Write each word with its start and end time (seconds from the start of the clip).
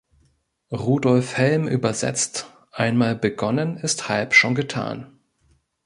Rudolf 0.71 1.37
Helm 1.37 1.67
übersetzt: 1.67 2.47
„Einmal 2.71 3.15
begonnen 3.15 3.77
ist 3.77 4.09
halb 4.09 4.33
schon 4.33 4.55
getan. 4.55 5.19